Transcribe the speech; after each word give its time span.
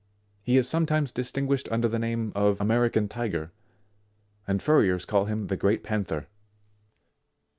He 0.41 0.57
is 0.57 0.67
sometimes 0.67 1.11
distinguished 1.11 1.69
under 1.71 1.87
the 1.87 1.99
name 1.99 2.31
of 2.33 2.59
American 2.59 3.07
Tiger, 3.07 3.51
and 4.47 4.59
furriers 4.59 5.05
call 5.05 5.25
him 5.25 5.45
the 5.45 5.55
Great 5.55 5.83
Panther. 5.83 6.25